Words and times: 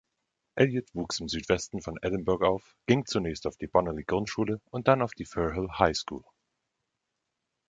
Elliot 0.57 0.89
wuchs 0.95 1.19
im 1.19 1.29
Südwesten 1.29 1.79
von 1.83 1.95
Edinburgh 2.01 2.43
auf, 2.47 2.75
ging 2.87 3.05
zunächst 3.05 3.45
auf 3.45 3.55
die 3.57 3.67
Bonaly-Grundschule 3.67 4.59
und 4.71 4.87
dann 4.87 5.03
auf 5.03 5.11
die 5.13 5.25
Firrhill 5.25 5.69
High 5.77 5.95
School. 5.95 6.23